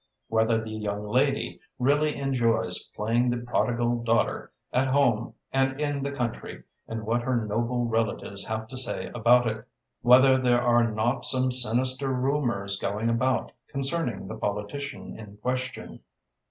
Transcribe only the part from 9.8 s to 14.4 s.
Whether there are not some sinister rumours going about concerning the